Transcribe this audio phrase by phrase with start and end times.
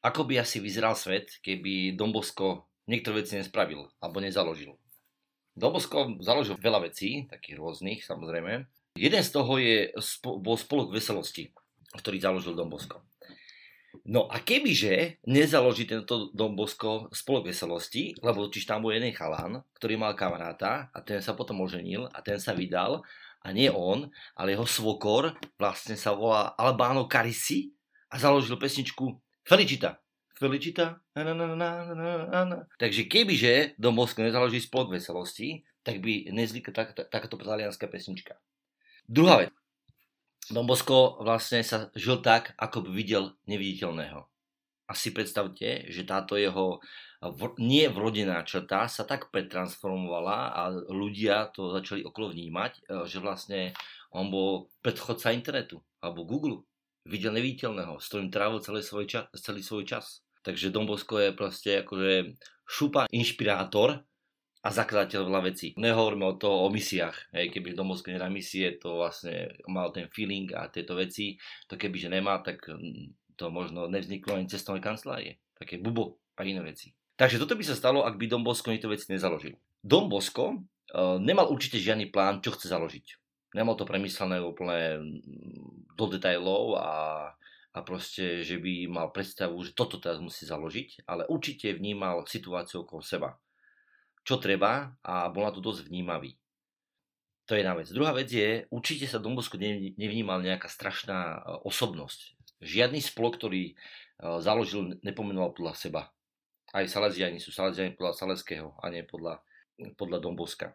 [0.00, 4.72] Ako by asi vyzeral svet, keby Dombosko niektoré veci nespravil alebo nezaložil?
[5.52, 8.64] Dombosko založil veľa vecí, takých rôznych samozrejme.
[8.96, 9.92] Jeden z toho je,
[10.24, 11.52] bol spolok veselosti,
[12.00, 13.04] ktorý založil Dombosko.
[14.06, 19.98] No a kebyže nezaloží tento Dombosko spolok veselosti, lebo totiž tam bol jeden chalán, ktorý
[19.98, 23.02] mal kamaráta a ten sa potom oženil a ten sa vydal
[23.44, 27.74] a nie on, ale jeho svokor vlastne sa volá Albano Carisi
[28.08, 29.18] a založil pesničku
[29.50, 29.98] Felicita.
[30.38, 31.02] Felicita.
[31.18, 31.46] Na, na,
[32.46, 32.58] na.
[32.78, 38.38] Takže kebyže do Moskvy nezaloží spolok veselosti, tak by nezvykla tak, tak, takáto talianská pesnička.
[39.10, 39.50] Druhá vec.
[40.54, 44.22] Don Bosco vlastne sa žil tak, ako by videl neviditeľného.
[44.86, 46.78] A si predstavte, že táto jeho
[47.58, 50.62] nie vrodená črta sa tak pretransformovala a
[50.94, 53.74] ľudia to začali okolo vnímať, e, že vlastne
[54.14, 56.69] on bol predchodca internetu alebo Google.
[57.08, 59.24] Videl neviditeľného, s ktorým trávil celý svoj čas.
[59.40, 60.20] Celý svoj čas.
[60.40, 64.00] Takže Don Bosco je proste akože šupa inšpirátor
[64.60, 65.72] a zakladateľ veľa vecí.
[65.80, 67.32] Nehovoríme o toho o misiách.
[67.32, 71.40] Hej, keby Don Bosco na misie, to vlastne mal ten feeling a tieto veci.
[71.68, 75.40] To keby že nemá, tak mm, to možno nevzniklo ani cestovnej kancelárie.
[75.56, 76.92] Také bubo a iné veci.
[77.16, 79.56] Takže toto by sa stalo, ak by Don Bosco tieto veci nezaložil.
[79.80, 83.19] Don uh, nemal určite žiadny plán, čo chce založiť.
[83.50, 85.00] Nemal to premyslené úplne
[85.98, 86.90] do detailov a,
[87.74, 92.86] a proste, že by mal predstavu, že toto teraz musí založiť, ale určite vnímal situáciu
[92.86, 93.34] okolo seba.
[94.22, 96.38] Čo treba a bol na to dosť vnímavý.
[97.50, 97.90] To je jedna vec.
[97.90, 102.38] Druhá vec je, určite sa Don Bosco nevnímal nejaká strašná e, osobnosť.
[102.62, 103.74] Žiadny spolok, ktorý e,
[104.38, 106.02] založil, nepomenoval podľa seba
[106.70, 109.42] aj Salesiani sú Salesiani podľa Saleského a nie podľa,
[109.98, 110.74] podľa Domboska.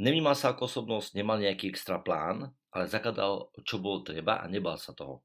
[0.00, 4.80] Nevnímal sa ako osobnosť, nemal nejaký extra plán, ale zakladal, čo bolo treba a nebal
[4.80, 5.20] sa toho.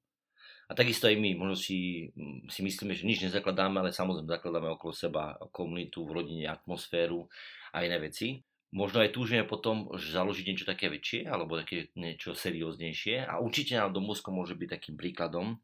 [0.67, 2.09] A takisto aj my, možno si,
[2.51, 7.23] si myslíme, že nič nezakladáme, ale samozrejme zakladáme okolo seba komunitu, v rodine, atmosféru
[7.71, 8.43] a iné veci.
[8.75, 13.23] Možno aj túžime potom založiť niečo také väčšie, alebo také niečo serióznejšie.
[13.23, 15.55] A určite nám Dombosko môže byť takým príkladom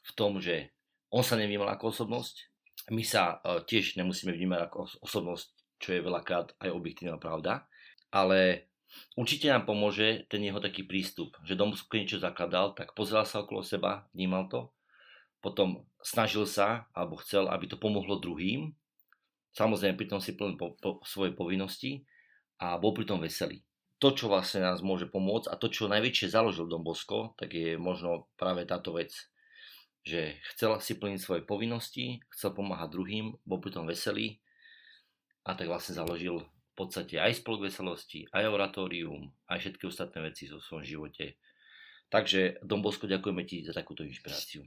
[0.00, 0.72] v tom, že
[1.12, 2.48] on sa nevnímal ako osobnosť,
[2.88, 7.68] my sa uh, tiež nemusíme vnímať ako osobnosť, čo je veľakrát aj objektívna pravda,
[8.10, 8.70] ale
[9.14, 13.62] určite nám pomôže ten jeho taký prístup, že dom niečo zakladal, tak pozeral sa okolo
[13.62, 14.70] seba, vnímal to,
[15.40, 18.74] potom snažil sa, alebo chcel, aby to pomohlo druhým,
[19.56, 22.04] samozrejme pritom si plnil po, po, svoje povinnosti
[22.60, 23.64] a bol pritom veselý.
[24.00, 28.32] To, čo vlastne nás môže pomôcť a to, čo najväčšie založil Bosko, tak je možno
[28.40, 29.12] práve táto vec
[30.00, 34.40] že chcel si plniť svoje povinnosti, chcel pomáhať druhým, bol pritom veselý
[35.44, 40.46] a tak vlastne založil v podstate aj spolok veselosti, aj oratórium, aj všetky ostatné veci
[40.48, 41.36] vo svojom živote.
[42.10, 44.66] Takže Dombosko, ďakujeme ti za takúto inšpiráciu.